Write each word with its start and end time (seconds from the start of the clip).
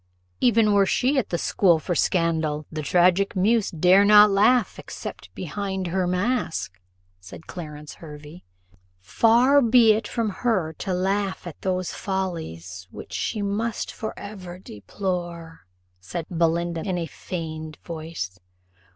"Even 0.39 0.73
were 0.73 0.87
she 0.87 1.19
at 1.19 1.29
the 1.29 1.37
School 1.37 1.77
for 1.77 1.93
Scandal, 1.93 2.65
the 2.71 2.81
tragic 2.81 3.35
muse 3.35 3.69
dare 3.69 4.03
not 4.03 4.31
laugh, 4.31 4.79
except 4.79 5.31
behind 5.35 5.85
her 5.85 6.07
mask," 6.07 6.81
said 7.19 7.45
Clarence 7.45 7.93
Hervey. 8.01 8.43
"Far 8.99 9.61
be 9.61 9.93
it 9.93 10.07
from 10.07 10.31
her 10.41 10.73
to 10.79 10.93
laugh 10.95 11.45
at 11.45 11.61
those 11.61 11.93
follies 11.93 12.87
which 12.89 13.13
she 13.13 13.43
must 13.43 13.91
for 13.91 14.17
ever 14.17 14.57
deplore!" 14.57 15.67
said 15.99 16.25
Belinda, 16.35 16.81
in 16.81 16.97
a 16.97 17.05
feigned 17.05 17.77
voice. 17.83 18.39